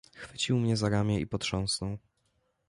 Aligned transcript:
"Chwycił 0.15 0.59
mnie 0.59 0.77
za 0.77 0.89
ramię 0.89 1.19
i 1.19 1.27
potrząsnął." 1.27 1.97